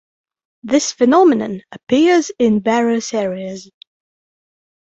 [0.63, 3.69] This phenomenon appears in various areas.